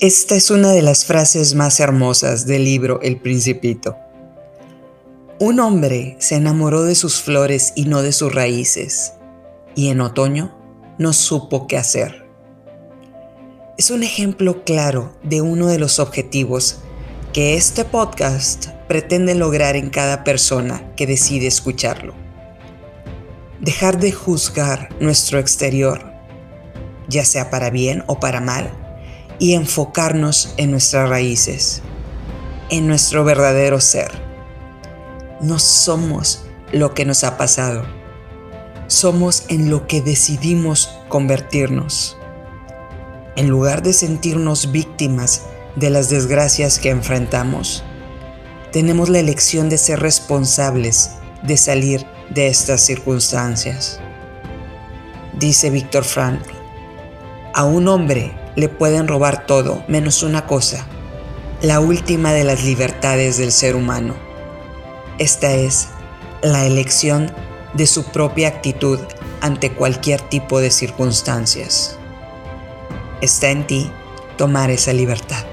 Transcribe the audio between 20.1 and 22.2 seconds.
persona que decide escucharlo.